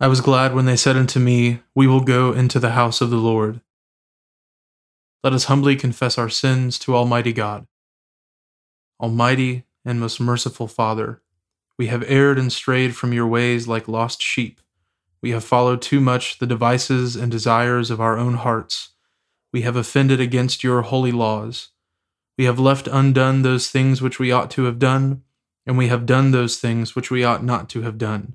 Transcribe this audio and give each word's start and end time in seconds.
I 0.00 0.08
was 0.08 0.20
glad 0.20 0.54
when 0.54 0.64
they 0.64 0.74
said 0.74 0.96
unto 0.96 1.20
me, 1.20 1.60
We 1.72 1.86
will 1.86 2.00
go 2.00 2.32
into 2.32 2.58
the 2.58 2.72
house 2.72 3.00
of 3.00 3.10
the 3.10 3.16
Lord. 3.16 3.60
Let 5.22 5.32
us 5.32 5.44
humbly 5.44 5.76
confess 5.76 6.18
our 6.18 6.28
sins 6.28 6.80
to 6.80 6.96
Almighty 6.96 7.32
God. 7.32 7.68
Almighty 9.00 9.64
and 9.84 10.00
most 10.00 10.20
merciful 10.20 10.66
Father, 10.66 11.22
we 11.78 11.86
have 11.86 12.04
erred 12.08 12.40
and 12.40 12.52
strayed 12.52 12.96
from 12.96 13.12
your 13.12 13.28
ways 13.28 13.68
like 13.68 13.86
lost 13.86 14.20
sheep. 14.20 14.60
We 15.22 15.30
have 15.30 15.44
followed 15.44 15.80
too 15.80 16.00
much 16.00 16.38
the 16.38 16.46
devices 16.46 17.14
and 17.14 17.30
desires 17.30 17.88
of 17.88 18.00
our 18.00 18.18
own 18.18 18.34
hearts. 18.34 18.90
We 19.52 19.62
have 19.62 19.76
offended 19.76 20.20
against 20.20 20.64
your 20.64 20.82
holy 20.82 21.12
laws. 21.12 21.68
We 22.36 22.46
have 22.46 22.58
left 22.58 22.88
undone 22.88 23.42
those 23.42 23.70
things 23.70 24.02
which 24.02 24.18
we 24.18 24.32
ought 24.32 24.50
to 24.52 24.64
have 24.64 24.80
done, 24.80 25.22
and 25.64 25.78
we 25.78 25.86
have 25.86 26.04
done 26.04 26.32
those 26.32 26.56
things 26.56 26.96
which 26.96 27.12
we 27.12 27.22
ought 27.22 27.44
not 27.44 27.68
to 27.70 27.82
have 27.82 27.96
done 27.96 28.34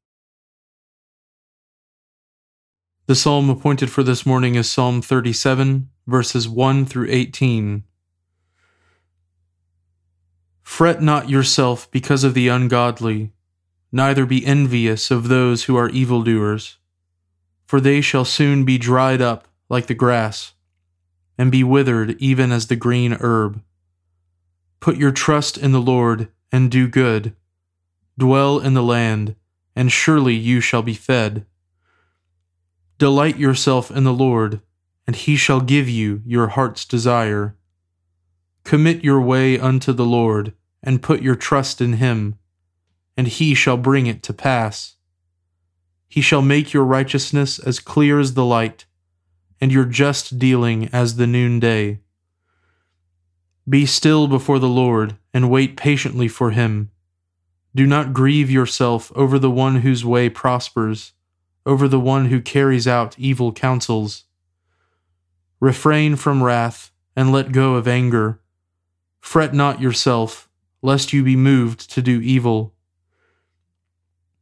The 3.11 3.15
psalm 3.15 3.49
appointed 3.49 3.91
for 3.91 4.03
this 4.03 4.25
morning 4.25 4.55
is 4.55 4.71
Psalm 4.71 5.01
37, 5.01 5.89
verses 6.07 6.47
1 6.47 6.85
through 6.85 7.07
18. 7.09 7.83
Fret 10.63 11.01
not 11.01 11.29
yourself 11.29 11.91
because 11.91 12.23
of 12.23 12.33
the 12.33 12.47
ungodly, 12.47 13.33
neither 13.91 14.25
be 14.25 14.45
envious 14.45 15.11
of 15.11 15.27
those 15.27 15.65
who 15.65 15.75
are 15.75 15.89
evildoers, 15.89 16.77
for 17.65 17.81
they 17.81 17.99
shall 17.99 18.23
soon 18.23 18.63
be 18.63 18.77
dried 18.77 19.21
up 19.21 19.45
like 19.67 19.87
the 19.87 19.93
grass, 19.93 20.53
and 21.37 21.51
be 21.51 21.65
withered 21.65 22.11
even 22.11 22.49
as 22.53 22.67
the 22.67 22.77
green 22.77 23.17
herb. 23.19 23.61
Put 24.79 24.95
your 24.95 25.11
trust 25.11 25.57
in 25.57 25.73
the 25.73 25.81
Lord, 25.81 26.29
and 26.49 26.71
do 26.71 26.87
good. 26.87 27.35
Dwell 28.17 28.57
in 28.59 28.73
the 28.73 28.81
land, 28.81 29.35
and 29.75 29.91
surely 29.91 30.35
you 30.35 30.61
shall 30.61 30.81
be 30.81 30.93
fed. 30.93 31.45
Delight 33.01 33.39
yourself 33.39 33.89
in 33.89 34.03
the 34.03 34.13
Lord, 34.13 34.61
and 35.07 35.15
he 35.15 35.35
shall 35.35 35.59
give 35.59 35.89
you 35.89 36.21
your 36.23 36.49
heart's 36.49 36.85
desire. 36.85 37.55
Commit 38.63 39.03
your 39.03 39.19
way 39.19 39.59
unto 39.59 39.91
the 39.91 40.05
Lord, 40.05 40.53
and 40.83 41.01
put 41.01 41.23
your 41.23 41.33
trust 41.33 41.81
in 41.81 41.93
him, 41.93 42.35
and 43.17 43.27
he 43.27 43.55
shall 43.55 43.75
bring 43.75 44.05
it 44.05 44.21
to 44.21 44.33
pass. 44.33 44.97
He 46.09 46.21
shall 46.21 46.43
make 46.43 46.73
your 46.73 46.83
righteousness 46.85 47.57
as 47.57 47.79
clear 47.79 48.19
as 48.19 48.35
the 48.35 48.45
light, 48.45 48.85
and 49.59 49.71
your 49.71 49.85
just 49.85 50.37
dealing 50.37 50.87
as 50.93 51.15
the 51.15 51.25
noonday. 51.25 52.01
Be 53.67 53.87
still 53.87 54.27
before 54.27 54.59
the 54.59 54.69
Lord, 54.69 55.17
and 55.33 55.49
wait 55.49 55.75
patiently 55.75 56.27
for 56.27 56.51
him. 56.51 56.91
Do 57.73 57.87
not 57.87 58.13
grieve 58.13 58.51
yourself 58.51 59.11
over 59.15 59.39
the 59.39 59.49
one 59.49 59.77
whose 59.77 60.05
way 60.05 60.29
prospers 60.29 61.13
over 61.65 61.87
the 61.87 61.99
one 61.99 62.25
who 62.25 62.41
carries 62.41 62.87
out 62.87 63.17
evil 63.19 63.51
counsels. 63.51 64.25
Refrain 65.59 66.15
from 66.15 66.43
wrath, 66.43 66.91
and 67.15 67.31
let 67.31 67.51
go 67.51 67.75
of 67.75 67.87
anger. 67.87 68.39
Fret 69.19 69.53
not 69.53 69.81
yourself, 69.81 70.49
lest 70.81 71.13
you 71.13 71.23
be 71.23 71.35
moved 71.35 71.89
to 71.91 72.01
do 72.01 72.19
evil. 72.21 72.73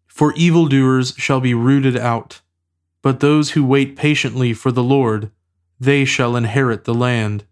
For 0.07 0.34
evildoers 0.34 1.13
shall 1.18 1.40
be 1.40 1.53
rooted 1.53 1.97
out, 1.97 2.41
but 3.02 3.19
those 3.19 3.51
who 3.51 3.66
wait 3.66 3.96
patiently 3.96 4.53
for 4.53 4.72
the 4.72 4.84
Lord, 4.84 5.31
they 5.80 6.06
shall 6.06 6.36
inherit 6.36 6.84
the 6.84 6.94
land. 6.94 7.46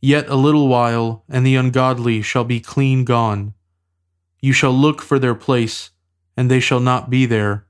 Yet 0.00 0.28
a 0.28 0.34
little 0.34 0.66
while, 0.66 1.24
and 1.28 1.46
the 1.46 1.54
ungodly 1.54 2.22
shall 2.22 2.44
be 2.44 2.58
clean 2.58 3.04
gone. 3.04 3.54
You 4.40 4.52
shall 4.52 4.72
look 4.72 5.00
for 5.00 5.20
their 5.20 5.36
place, 5.36 5.90
and 6.36 6.50
they 6.50 6.58
shall 6.58 6.80
not 6.80 7.08
be 7.08 7.26
there. 7.26 7.66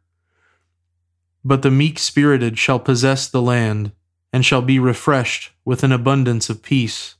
But 1.44 1.62
the 1.62 1.70
meek 1.70 1.98
spirited 1.98 2.58
shall 2.58 2.78
possess 2.78 3.28
the 3.28 3.42
land, 3.42 3.92
and 4.32 4.44
shall 4.44 4.62
be 4.62 4.78
refreshed 4.78 5.50
with 5.64 5.82
an 5.82 5.92
abundance 5.92 6.48
of 6.48 6.62
peace. 6.62 7.16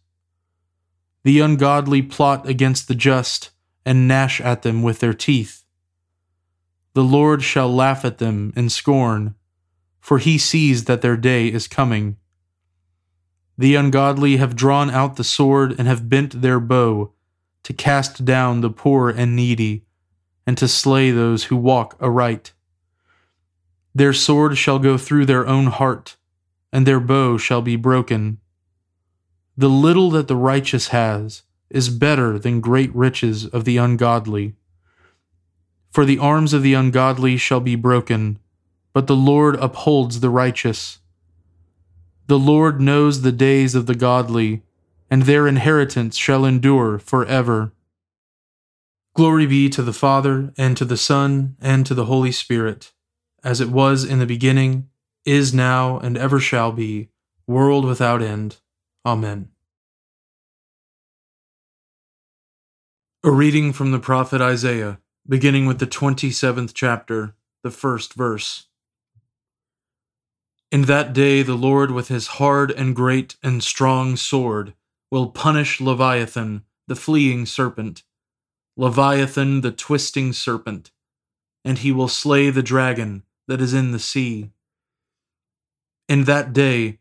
The 1.25 1.41
ungodly 1.41 2.03
plot 2.03 2.49
against 2.49 2.89
the 2.89 2.95
just, 2.95 3.51
and 3.85 4.09
gnash 4.09 4.41
at 4.41 4.63
them 4.63 4.83
with 4.83 5.01
their 5.01 5.15
teeth. 5.15 5.65
The 6.95 7.05
Lord 7.05 7.43
shall 7.43 7.73
laugh 7.73 8.05
at 8.05 8.19
them 8.19 8.53
in 8.55 8.69
scorn, 8.69 9.35
for 10.01 10.19
he 10.19 10.37
sees 10.39 10.85
that 10.85 11.01
their 11.01 11.17
day 11.17 11.49
is 11.49 11.67
coming. 11.69 12.17
The 13.57 13.75
ungodly 13.75 14.37
have 14.39 14.57
drawn 14.57 14.91
out 14.91 15.17
the 15.17 15.25
sword 15.25 15.75
and 15.79 15.87
have 15.89 16.09
bent 16.09 16.43
their 16.43 16.61
bow 16.61 17.13
to 17.63 17.73
cast 17.73 18.25
down 18.25 18.61
the 18.61 18.71
poor 18.71 19.09
and 19.11 19.37
needy, 19.37 19.85
and 20.47 20.59
to 20.59 20.67
slay 20.67 21.11
those 21.11 21.45
who 21.45 21.57
walk 21.57 21.97
aright. 22.01 22.53
Their 23.95 24.13
sword 24.13 24.57
shall 24.57 24.79
go 24.79 24.97
through 24.97 25.27
their 25.27 25.47
own 25.47 25.67
heart, 25.67 26.17
and 26.73 26.87
their 26.87 27.01
bow 27.01 27.37
shall 27.37 27.63
be 27.63 27.77
broken. 27.77 28.39
The 29.57 29.69
little 29.69 30.11
that 30.13 30.29
the 30.29 30.37
righteous 30.37 30.89
has 30.89 31.43
is 31.69 31.89
better 31.91 32.39
than 32.39 32.61
great 32.61 32.95
riches 32.95 33.47
of 33.47 33.65
the 33.65 33.77
ungodly. 33.77 34.55
For 35.91 36.07
the 36.07 36.19
arms 36.19 36.55
of 36.55 36.63
the 36.63 36.73
ungodly 36.75 37.37
shall 37.37 37.61
be 37.61 37.77
broken, 37.77 38.39
but 38.95 39.07
the 39.07 39.17
Lord 39.17 39.57
upholds 39.57 40.21
the 40.21 40.31
righteous. 40.31 41.01
The 42.29 42.39
Lord 42.39 42.81
knows 42.81 43.21
the 43.21 43.33
days 43.33 43.75
of 43.75 43.85
the 43.85 43.95
godly, 43.95 44.63
and 45.11 45.23
their 45.23 45.47
inheritance 45.47 46.17
shall 46.17 46.47
endure 46.47 46.99
for 46.99 47.27
ever. 47.27 47.73
Glory 49.15 49.45
be 49.47 49.69
to 49.69 49.83
the 49.83 49.93
Father, 49.93 50.55
and 50.57 50.77
to 50.79 50.87
the 50.87 50.97
Son, 50.97 51.57
and 51.61 51.85
to 51.85 51.93
the 51.93 52.07
Holy 52.07 52.33
Spirit, 52.33 52.93
as 53.45 53.61
it 53.61 53.71
was 53.71 54.05
in 54.05 54.19
the 54.19 54.27
beginning, 54.27 54.89
is 55.25 55.53
now, 55.55 55.99
and 55.99 56.17
ever 56.17 56.41
shall 56.41 56.73
be, 56.73 57.09
world 57.47 57.85
without 57.85 58.23
end. 58.23 58.57
Amen. 59.05 59.49
A 63.25 63.31
reading 63.31 63.73
from 63.73 63.93
the 63.93 63.99
prophet 63.99 64.41
Isaiah, 64.41 64.99
beginning 65.29 65.67
with 65.67 65.79
the 65.79 65.87
27th 65.87 66.73
chapter, 66.75 67.35
the 67.63 67.71
first 67.71 68.15
verse. 68.15 68.67
In 70.71 70.83
that 70.83 71.13
day 71.13 71.43
the 71.43 71.55
Lord 71.55 71.91
with 71.91 72.09
his 72.09 72.27
hard 72.39 72.71
and 72.71 72.97
great 72.97 73.37
and 73.43 73.63
strong 73.63 74.17
sword 74.17 74.75
will 75.11 75.29
punish 75.29 75.81
Leviathan, 75.81 76.65
the 76.89 76.97
fleeing 76.97 77.47
serpent 77.47 78.03
Leviathan 78.77 79.61
the 79.61 79.71
twisting 79.71 80.33
serpent, 80.33 80.91
and 81.65 81.79
he 81.79 81.93
will 81.93 82.09
slay 82.09 82.49
the 82.51 82.63
dragon 82.63 83.23
that 83.53 83.61
is 83.61 83.75
in 83.75 83.93
the 83.93 83.99
sea. 83.99 84.51
In 86.09 86.25
that 86.25 86.55
day, 86.55 87.01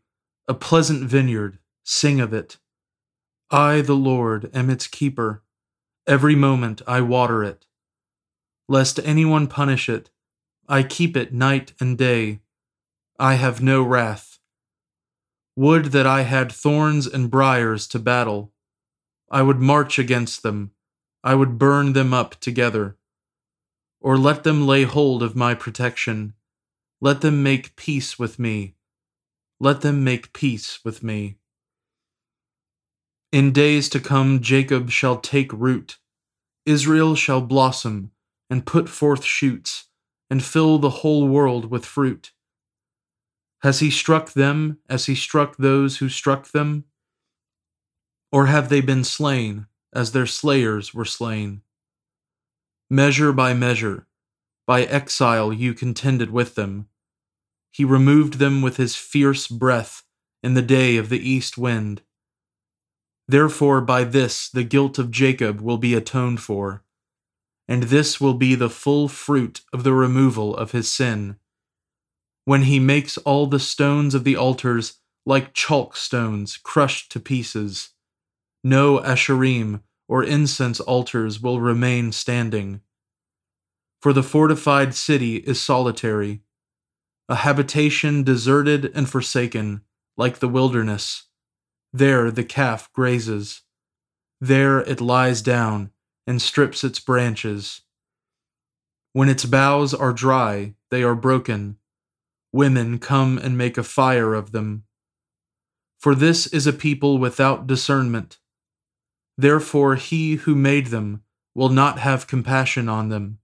a 0.50 0.53
pleasant 0.53 1.09
vineyard, 1.09 1.59
sing 1.86 2.19
of 2.19 2.33
it. 2.33 2.57
I, 3.50 3.80
the 3.80 3.95
Lord, 3.95 4.51
am 4.53 4.69
its 4.69 4.86
keeper. 4.86 5.44
Every 6.06 6.36
moment 6.36 6.81
I 6.86 7.00
water 7.00 7.42
it. 7.42 7.65
Lest 8.68 9.00
anyone 9.06 9.48
punish 9.48 9.88
it, 9.88 10.09
I 10.68 10.83
keep 10.83 11.15
it 11.15 11.33
night 11.33 11.71
and 11.80 11.98
day. 11.98 12.42
I 13.18 13.36
have 13.36 13.62
no 13.62 13.81
wrath. 13.81 14.38
Would 15.56 15.86
that 15.94 16.06
I 16.06 16.24
had 16.24 16.51
thorns 16.51 17.07
and 17.07 17.31
briers 17.31 17.88
to 17.88 17.98
battle. 17.98 18.51
I 19.30 19.42
would 19.42 19.62
march 19.62 19.98
against 19.98 20.44
them 20.44 20.71
I 21.24 21.33
would 21.33 21.57
burn 21.57 21.94
them 21.94 22.13
up 22.13 22.42
together. 22.42 22.98
Or 24.01 24.18
let 24.18 24.44
them 24.44 24.65
lay 24.65 24.83
hold 24.83 25.21
of 25.21 25.33
my 25.33 25.53
protection. 25.53 26.33
Let 27.01 27.21
them 27.21 27.44
make 27.44 27.75
peace 27.75 28.18
with 28.19 28.39
me. 28.39 28.75
Let 29.59 29.81
them 29.81 30.03
make 30.03 30.33
peace 30.33 30.80
with 30.86 31.03
me. 31.03 31.38
In 33.31 33.51
days 33.51 33.89
to 33.89 34.00
come, 34.00 34.42
Jacob 34.42 34.92
shall 34.92 35.18
take 35.18 35.51
root, 35.51 35.98
Israel 36.65 37.15
shall 37.15 37.42
blossom 37.42 38.12
and 38.50 38.65
put 38.65 38.88
forth 38.88 39.24
shoots, 39.24 39.88
and 40.30 40.44
fill 40.44 40.77
the 40.77 41.01
whole 41.01 41.27
world 41.27 41.71
with 41.71 41.86
fruit. 41.86 42.31
Has 43.63 43.80
he 43.80 43.89
struck 43.89 44.33
them 44.33 44.77
as 44.89 45.07
he 45.07 45.15
struck 45.15 45.57
those 45.57 45.98
who 45.98 46.09
struck 46.09 46.51
them? 46.51 46.86
Or 48.31 48.45
have 48.45 48.69
they 48.69 48.81
been 48.81 49.03
slain? 49.03 49.68
as 49.94 50.12
their 50.12 50.25
slayers 50.25 50.94
were 50.94 51.06
slain. 51.06 51.62
Measure 52.89 53.33
by 53.33 53.53
measure, 53.53 54.07
by 54.65 54.83
exile 54.83 55.51
you 55.51 55.74
contended 55.74 56.31
with 56.31 56.56
them. 56.56 56.88
He 57.71 57.85
removed 57.85 58.35
them 58.35 58.62
with 58.62 58.77
his 58.77 58.95
fierce 58.95 59.47
breath 59.47 60.03
in 60.44 60.53
the 60.53 60.62
day 60.62 60.97
of 60.97 61.09
the 61.09 61.29
east 61.29 61.57
wind. 61.57 62.01
Therefore, 63.27 63.81
by 63.81 64.03
this 64.03 64.50
the 64.50 64.63
guilt 64.63 65.00
of 65.00 65.09
Jacob 65.09 65.62
will 65.62 65.77
be 65.77 65.94
atoned 65.94 66.41
for, 66.41 66.83
and 67.68 67.83
this 67.83 68.19
will 68.19 68.33
be 68.33 68.56
the 68.56 68.69
full 68.69 69.07
fruit 69.07 69.62
of 69.71 69.83
the 69.83 69.94
removal 69.94 70.56
of 70.56 70.71
his 70.71 70.91
sin. 70.91 71.38
When 72.44 72.63
he 72.63 72.79
makes 72.79 73.18
all 73.19 73.47
the 73.47 73.59
stones 73.59 74.13
of 74.13 74.25
the 74.25 74.35
altars 74.35 75.00
like 75.25 75.53
chalk 75.53 75.95
stones 75.95 76.57
crushed 76.57 77.12
to 77.13 77.19
pieces, 77.19 77.91
no 78.63 79.00
Asherim 79.00 79.81
or 80.07 80.24
incense 80.24 80.81
altars 80.81 81.41
will 81.41 81.62
remain 81.62 82.12
standing. 82.12 82.81
For 84.01 84.12
the 84.12 84.24
fortified 84.24 84.94
city 84.94 85.38
is 85.38 85.62
solitary, 85.62 86.41
a 87.31 87.35
habitation 87.35 88.23
deserted 88.23 88.91
and 88.93 89.09
forsaken, 89.09 89.79
like 90.17 90.39
the 90.39 90.49
wilderness. 90.49 91.29
There 91.93 92.29
the 92.29 92.43
calf 92.43 92.91
grazes. 92.91 93.61
There 94.41 94.81
it 94.81 94.99
lies 94.99 95.41
down 95.41 95.91
and 96.27 96.41
strips 96.41 96.83
its 96.83 96.99
branches. 96.99 97.83
When 99.13 99.29
its 99.29 99.45
boughs 99.45 99.93
are 99.93 100.11
dry, 100.11 100.75
they 100.89 101.03
are 101.03 101.15
broken. 101.15 101.77
Women 102.51 102.99
come 102.99 103.37
and 103.37 103.57
make 103.57 103.77
a 103.77 103.83
fire 103.83 104.33
of 104.33 104.51
them. 104.51 104.83
For 106.01 106.13
this 106.13 106.47
is 106.47 106.67
a 106.67 106.73
people 106.73 107.17
without 107.17 107.65
discernment 107.65 108.39
Therefore, 109.37 109.95
he 109.95 110.35
who 110.35 110.53
made 110.53 110.87
them 110.87 111.23
will 111.55 111.69
not 111.69 111.99
have 111.99 112.27
compassion 112.27 112.89
on 112.89 113.07
them. 113.07 113.39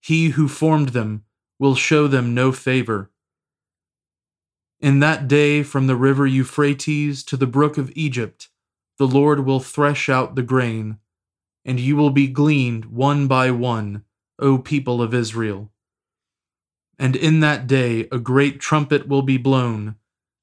He 0.00 0.30
who 0.30 0.48
formed 0.48 0.88
them 0.88 1.22
will 1.58 1.74
show 1.74 2.06
them 2.06 2.34
no 2.34 2.52
favor. 2.52 3.10
In 4.80 5.00
that 5.00 5.26
day, 5.26 5.62
from 5.62 5.86
the 5.86 5.96
river 5.96 6.26
Euphrates 6.26 7.22
to 7.24 7.36
the 7.36 7.46
brook 7.46 7.78
of 7.78 7.90
Egypt, 7.94 8.48
the 8.98 9.06
Lord 9.06 9.46
will 9.46 9.60
thresh 9.60 10.08
out 10.08 10.34
the 10.34 10.42
grain, 10.42 10.98
and 11.64 11.80
you 11.80 11.96
will 11.96 12.10
be 12.10 12.28
gleaned 12.28 12.86
one 12.86 13.26
by 13.26 13.50
one, 13.50 14.04
O 14.38 14.58
people 14.58 15.00
of 15.00 15.14
Israel. 15.14 15.70
And 16.98 17.16
in 17.16 17.40
that 17.40 17.66
day 17.66 18.08
a 18.12 18.18
great 18.18 18.60
trumpet 18.60 19.08
will 19.08 19.22
be 19.22 19.36
blown, 19.36 19.96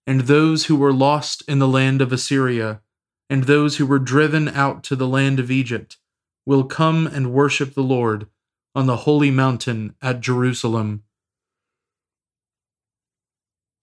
and 0.06 0.22
those 0.22 0.66
who 0.66 0.76
were 0.76 0.94
lost 0.94 1.44
in 1.48 1.60
the 1.60 1.68
land 1.68 2.02
of 2.02 2.12
Assyria 2.12 2.82
and 3.30 3.46
those 3.46 3.78
who 3.78 3.86
were 3.86 4.00
driven 4.00 4.48
out 4.50 4.84
to 4.84 4.96
the 4.96 5.08
land 5.08 5.40
of 5.40 5.50
Egypt 5.50 5.98
will 6.46 6.66
come 6.66 7.08
and 7.08 7.34
worship 7.34 7.74
the 7.74 7.82
Lord 7.82 8.28
on 8.76 8.88
the 8.88 8.98
holy 8.98 9.32
mountain 9.32 9.96
at 10.02 10.20
Jerusalem. 10.20 11.04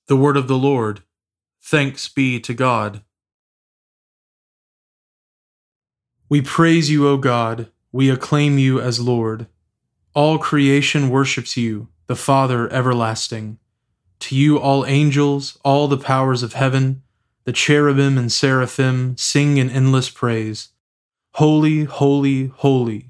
The 0.09 0.17
word 0.17 0.37
of 0.37 0.49
the 0.49 0.59
Lord. 0.59 1.03
Thanks 1.63 2.09
be 2.09 2.41
to 2.41 2.55
God. 2.55 3.03
We 6.29 6.41
praise 6.41 6.91
you, 6.91 7.09
O 7.09 7.17
God. 7.17 7.71
We 7.93 8.11
acclaim 8.11 8.59
you 8.59 8.81
as 8.81 9.01
Lord. 9.01 9.47
All 10.15 10.39
creation 10.39 11.11
worships 11.11 11.57
you, 11.57 11.89
the 12.07 12.17
Father 12.17 12.73
everlasting. 12.73 13.59
To 14.21 14.37
you, 14.37 14.59
all 14.59 14.85
angels, 14.87 15.59
all 15.65 15.89
the 15.89 15.97
powers 15.97 16.43
of 16.43 16.53
heaven, 16.53 17.03
the 17.45 17.53
cherubim 17.53 18.19
and 18.19 18.31
seraphim 18.31 19.17
sing 19.17 19.57
in 19.57 19.71
endless 19.71 20.11
praise 20.11 20.69
Holy, 21.35 21.85
holy, 21.85 22.47
holy, 22.49 23.10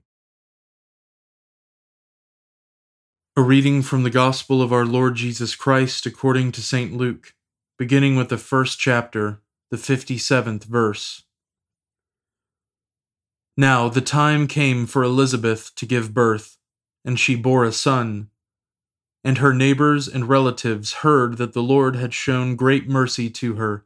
A 3.37 3.41
reading 3.41 3.81
from 3.81 4.03
the 4.03 4.09
Gospel 4.09 4.61
of 4.61 4.73
our 4.73 4.85
Lord 4.85 5.15
Jesus 5.15 5.55
Christ 5.55 6.05
according 6.05 6.51
to 6.51 6.61
St. 6.61 6.91
Luke, 6.91 7.33
beginning 7.79 8.17
with 8.17 8.27
the 8.27 8.37
first 8.37 8.77
chapter, 8.77 9.39
the 9.69 9.77
57th 9.77 10.65
verse. 10.65 11.23
Now 13.55 13.87
the 13.87 14.01
time 14.01 14.47
came 14.47 14.85
for 14.85 15.01
Elizabeth 15.01 15.73
to 15.75 15.85
give 15.85 16.13
birth, 16.13 16.57
and 17.05 17.17
she 17.17 17.37
bore 17.37 17.63
a 17.63 17.71
son. 17.71 18.29
And 19.23 19.37
her 19.37 19.53
neighbors 19.53 20.09
and 20.09 20.27
relatives 20.27 20.95
heard 20.95 21.37
that 21.37 21.53
the 21.53 21.63
Lord 21.63 21.95
had 21.95 22.13
shown 22.13 22.57
great 22.57 22.89
mercy 22.89 23.29
to 23.29 23.55
her, 23.55 23.85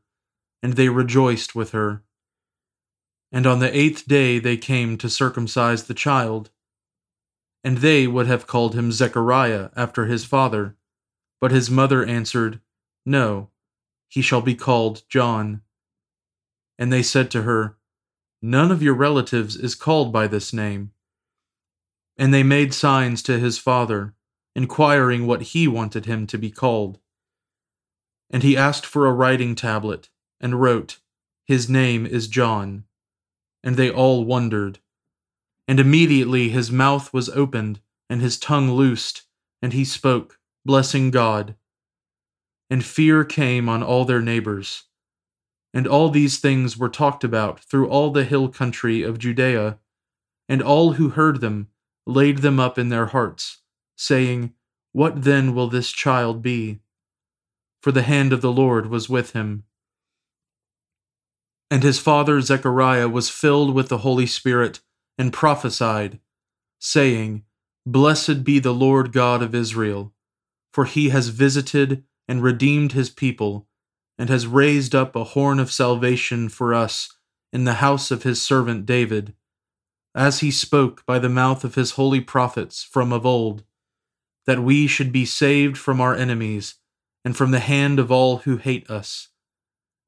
and 0.64 0.74
they 0.74 0.90
rejoiced 0.90 1.54
with 1.54 1.70
her. 1.70 2.02
And 3.32 3.46
on 3.46 3.60
the 3.60 3.78
eighth 3.78 4.08
day 4.08 4.40
they 4.40 4.58
came 4.58 4.98
to 4.98 5.08
circumcise 5.08 5.84
the 5.84 5.94
child 5.94 6.50
and 7.66 7.80
they 7.80 8.06
would 8.06 8.28
have 8.28 8.46
called 8.46 8.76
him 8.76 8.92
Zechariah 8.92 9.70
after 9.76 10.06
his 10.06 10.24
father. 10.24 10.78
But 11.42 11.50
his 11.50 11.72
mother 11.72 12.06
answered, 12.06 12.62
No, 13.08 13.50
he 14.08 14.22
shall 14.22 14.42
be 14.42 14.54
called 14.54 15.02
John. 15.10 15.64
And 16.78 16.94
they 16.94 17.02
said 17.02 17.32
to 17.32 17.42
her, 17.42 17.76
None 18.40 18.70
of 18.70 18.84
your 18.84 18.94
relatives 18.94 19.56
is 19.56 19.74
called 19.74 20.14
by 20.14 20.28
this 20.28 20.54
name. 20.54 20.92
And 22.20 22.32
they 22.32 22.44
made 22.44 22.72
signs 22.72 23.24
to 23.24 23.40
his 23.40 23.58
father, 23.58 24.14
inquiring 24.56 25.26
what 25.26 25.42
he 25.42 25.68
wanted 25.68 26.06
him 26.06 26.28
to 26.28 26.38
be 26.38 26.52
called. 26.52 27.00
And 28.30 28.44
he 28.44 28.56
asked 28.56 28.86
for 28.86 29.08
a 29.08 29.14
writing 29.14 29.56
tablet, 29.56 30.10
and 30.40 30.62
wrote, 30.62 31.00
His 31.46 31.68
name 31.68 32.06
is 32.06 32.28
John. 32.28 32.84
And 33.64 33.76
they 33.76 33.90
all 33.90 34.24
wondered. 34.24 34.80
And 35.68 35.80
immediately 35.80 36.50
his 36.50 36.72
mouth 36.72 37.12
was 37.12 37.30
opened, 37.30 37.80
and 38.10 38.22
his 38.22 38.38
tongue 38.38 38.72
loosed, 38.72 39.24
and 39.62 39.74
he 39.74 39.84
spoke, 39.84 40.40
blessing 40.64 41.12
God. 41.12 41.56
And 42.70 42.84
fear 42.84 43.24
came 43.24 43.68
on 43.70 43.82
all 43.84 44.06
their 44.06 44.22
neighbors. 44.22 44.84
And 45.74 45.88
all 45.88 46.10
these 46.10 46.40
things 46.40 46.78
were 46.78 46.90
talked 46.90 47.24
about 47.24 47.60
through 47.60 47.90
all 47.90 48.12
the 48.12 48.26
hill 48.26 48.50
country 48.50 49.04
of 49.04 49.20
Judea, 49.20 49.80
and 50.48 50.62
all 50.62 50.94
who 50.94 51.10
heard 51.10 51.42
them 51.42 51.68
laid 52.06 52.40
them 52.40 52.60
up 52.60 52.78
in 52.78 52.90
their 52.90 53.08
hearts, 53.08 53.62
saying, 53.98 54.54
What 54.92 55.24
then 55.24 55.56
will 55.56 55.68
this 55.68 55.92
child 55.92 56.42
be? 56.42 56.80
For 57.82 57.92
the 57.92 58.04
hand 58.04 58.34
of 58.34 58.42
the 58.42 58.52
Lord 58.52 58.88
was 58.88 59.10
with 59.10 59.34
him. 59.34 59.64
And 61.70 61.84
his 61.84 62.00
father 62.00 62.40
Zechariah 62.42 63.10
was 63.10 63.30
filled 63.30 63.74
with 63.74 63.90
the 63.90 64.00
Holy 64.00 64.28
Spirit 64.28 64.82
and 65.18 65.32
prophesied, 65.32 66.20
saying, 66.80 67.44
Blessed 67.86 68.44
be 68.44 68.60
the 68.60 68.74
Lord 68.74 69.12
God 69.12 69.42
of 69.42 69.56
Israel, 69.56 70.14
for 70.74 70.86
he 70.86 71.10
has 71.10 71.30
visited 71.30 72.04
and 72.28 72.42
redeemed 72.42 72.94
his 72.94 73.10
people, 73.10 73.68
and 74.18 74.30
has 74.30 74.48
raised 74.48 74.96
up 74.96 75.16
a 75.16 75.24
horn 75.24 75.60
of 75.60 75.72
salvation 75.72 76.50
for 76.50 76.74
us 76.74 77.10
in 77.54 77.64
the 77.64 77.76
house 77.76 78.12
of 78.12 78.24
his 78.24 78.42
servant 78.42 78.86
David, 78.86 79.34
as 80.16 80.40
he 80.40 80.50
spoke 80.50 81.06
by 81.06 81.20
the 81.20 81.30
mouth 81.30 81.64
of 81.64 81.76
his 81.76 81.92
holy 81.92 82.22
prophets 82.22 82.84
from 82.84 83.14
of 83.14 83.26
old, 83.26 83.64
that 84.46 84.64
we 84.64 84.88
should 84.88 85.12
be 85.12 85.26
saved 85.26 85.78
from 85.78 86.00
our 86.00 86.16
enemies 86.16 86.76
and 87.24 87.36
from 87.36 87.52
the 87.52 87.60
hand 87.60 88.00
of 88.00 88.12
all 88.12 88.38
who 88.40 88.58
hate 88.58 88.90
us, 88.90 89.30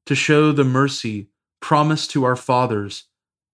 to 0.06 0.14
show 0.14 0.52
the 0.52 0.64
mercy 0.64 1.28
promised 1.60 2.10
to 2.10 2.24
our 2.24 2.36
fathers 2.36 3.04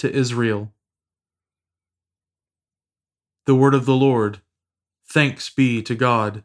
to 0.00 0.10
Israel. 0.10 0.72
The 3.44 3.54
word 3.54 3.74
of 3.74 3.84
the 3.84 3.94
Lord. 3.94 4.40
Thanks 5.06 5.50
be 5.50 5.82
to 5.82 5.94
God. 5.94 6.42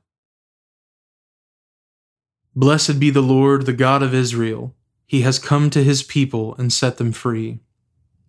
Blessed 2.54 3.00
be 3.00 3.10
the 3.10 3.22
Lord, 3.22 3.66
the 3.66 3.74
God 3.74 4.04
of 4.04 4.14
Israel. 4.14 4.76
He 5.06 5.22
has 5.22 5.40
come 5.40 5.70
to 5.70 5.84
his 5.84 6.04
people 6.04 6.56
and 6.56 6.72
set 6.74 6.98
them 6.98 7.14
free. 7.14 7.60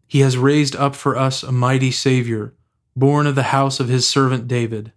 He 0.06 0.20
has 0.20 0.36
raised 0.36 0.76
up 0.76 0.94
for 0.94 1.16
us 1.16 1.42
a 1.42 1.50
mighty 1.50 1.90
Savior, 1.90 2.54
born 2.94 3.26
of 3.26 3.34
the 3.34 3.50
house 3.54 3.80
of 3.80 3.88
his 3.88 4.08
servant 4.08 4.46
David. 4.46 4.92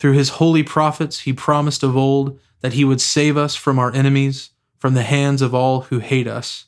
Through 0.00 0.14
his 0.14 0.30
holy 0.30 0.64
prophets, 0.64 1.20
he 1.20 1.32
promised 1.32 1.84
of 1.84 1.96
old 1.96 2.40
that 2.60 2.72
he 2.72 2.84
would 2.84 3.00
save 3.00 3.36
us 3.36 3.54
from 3.54 3.78
our 3.78 3.92
enemies, 3.92 4.50
from 4.78 4.94
the 4.94 5.02
hands 5.02 5.42
of 5.42 5.54
all 5.54 5.82
who 5.82 6.00
hate 6.00 6.26
us 6.26 6.67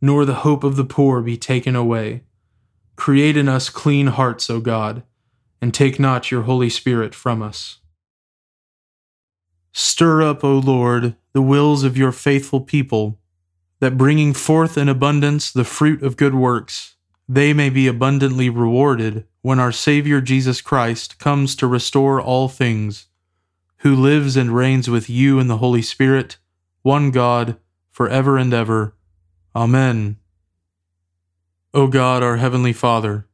nor 0.00 0.24
the 0.24 0.34
hope 0.36 0.64
of 0.64 0.76
the 0.76 0.84
poor 0.84 1.20
be 1.22 1.36
taken 1.36 1.76
away. 1.76 2.22
Create 2.96 3.36
in 3.36 3.48
us 3.48 3.68
clean 3.68 4.08
hearts, 4.08 4.48
O 4.50 4.60
God, 4.60 5.02
and 5.60 5.72
take 5.72 6.00
not 6.00 6.30
your 6.30 6.42
Holy 6.42 6.70
Spirit 6.70 7.14
from 7.14 7.42
us. 7.42 7.78
Stir 9.72 10.22
up, 10.22 10.42
O 10.42 10.58
Lord, 10.58 11.16
the 11.32 11.42
wills 11.42 11.84
of 11.84 11.98
your 11.98 12.12
faithful 12.12 12.62
people, 12.62 13.18
that 13.80 13.98
bringing 13.98 14.32
forth 14.32 14.78
in 14.78 14.88
abundance 14.88 15.52
the 15.52 15.64
fruit 15.64 16.02
of 16.02 16.16
good 16.16 16.34
works, 16.34 16.96
they 17.28 17.52
may 17.52 17.68
be 17.68 17.86
abundantly 17.86 18.48
rewarded 18.48 19.26
when 19.42 19.60
our 19.60 19.72
Saviour 19.72 20.22
Jesus 20.22 20.62
Christ 20.62 21.18
comes 21.18 21.54
to 21.56 21.66
restore 21.66 22.20
all 22.20 22.48
things, 22.48 23.06
who 23.78 23.94
lives 23.94 24.36
and 24.36 24.56
reigns 24.56 24.88
with 24.88 25.10
you 25.10 25.38
in 25.38 25.48
the 25.48 25.58
Holy 25.58 25.82
Spirit, 25.82 26.38
one 26.82 27.10
God, 27.10 27.58
for 27.90 28.08
ever 28.08 28.38
and 28.38 28.54
ever. 28.54 28.95
Amen. 29.56 30.18
O 31.72 31.86
God, 31.86 32.22
our 32.22 32.36
Heavenly 32.36 32.74
Father, 32.74 33.26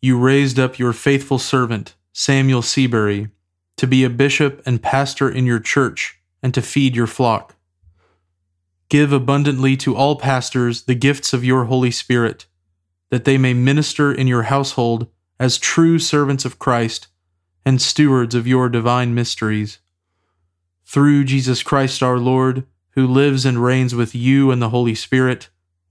you 0.00 0.16
raised 0.16 0.56
up 0.56 0.78
your 0.78 0.92
faithful 0.92 1.40
servant, 1.40 1.96
Samuel 2.12 2.62
Seabury, 2.62 3.30
to 3.78 3.88
be 3.88 4.04
a 4.04 4.08
bishop 4.08 4.62
and 4.64 4.80
pastor 4.80 5.28
in 5.28 5.46
your 5.46 5.58
church 5.58 6.20
and 6.44 6.54
to 6.54 6.62
feed 6.62 6.94
your 6.94 7.08
flock. 7.08 7.56
Give 8.88 9.12
abundantly 9.12 9.76
to 9.78 9.96
all 9.96 10.14
pastors 10.14 10.82
the 10.82 10.94
gifts 10.94 11.32
of 11.32 11.44
your 11.44 11.64
Holy 11.64 11.90
Spirit, 11.90 12.46
that 13.10 13.24
they 13.24 13.36
may 13.36 13.52
minister 13.52 14.12
in 14.12 14.28
your 14.28 14.44
household 14.44 15.08
as 15.40 15.58
true 15.58 15.98
servants 15.98 16.44
of 16.44 16.60
Christ 16.60 17.08
and 17.66 17.82
stewards 17.82 18.36
of 18.36 18.46
your 18.46 18.68
divine 18.68 19.12
mysteries. 19.12 19.80
Through 20.86 21.24
Jesus 21.24 21.64
Christ 21.64 22.00
our 22.00 22.18
Lord, 22.18 22.64
who 22.90 23.08
lives 23.08 23.44
and 23.44 23.60
reigns 23.60 23.92
with 23.92 24.14
you 24.14 24.52
and 24.52 24.62
the 24.62 24.68
Holy 24.68 24.94
Spirit, 24.94 25.48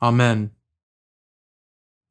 Amen. 0.00 0.52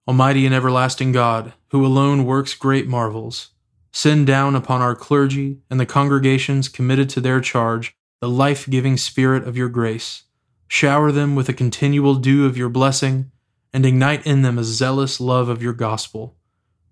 Almighty 0.07 0.45
and 0.45 0.55
everlasting 0.55 1.11
God, 1.11 1.53
who 1.69 1.85
alone 1.85 2.25
works 2.25 2.53
great 2.53 2.87
marvels, 2.87 3.49
send 3.91 4.27
down 4.27 4.55
upon 4.55 4.81
our 4.81 4.95
clergy 4.95 5.59
and 5.69 5.79
the 5.79 5.85
congregations 5.85 6.69
committed 6.69 7.09
to 7.09 7.21
their 7.21 7.41
charge 7.41 7.95
the 8.19 8.29
life 8.29 8.67
giving 8.69 8.97
Spirit 8.97 9.47
of 9.47 9.55
your 9.55 9.69
grace. 9.69 10.23
Shower 10.67 11.11
them 11.11 11.35
with 11.35 11.49
a 11.49 11.53
continual 11.53 12.15
dew 12.15 12.45
of 12.45 12.57
your 12.57 12.69
blessing, 12.69 13.31
and 13.71 13.85
ignite 13.85 14.25
in 14.25 14.41
them 14.41 14.57
a 14.57 14.63
zealous 14.63 15.19
love 15.19 15.49
of 15.49 15.61
your 15.61 15.73
gospel. 15.73 16.35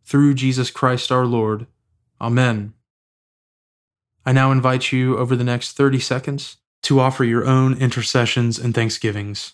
Through 0.06 0.36
Jesus 0.36 0.70
Christ 0.70 1.12
our 1.12 1.26
Lord. 1.26 1.66
Amen. 2.22 2.74
I 4.26 4.32
now 4.32 4.52
invite 4.52 4.92
you 4.92 5.18
over 5.18 5.36
the 5.36 5.44
next 5.44 5.74
30 5.74 6.00
seconds 6.00 6.58
to 6.84 7.00
offer 7.00 7.24
your 7.24 7.46
own 7.46 7.78
intercessions 7.78 8.60
and 8.60 8.74
thanksgivings. 8.74 9.54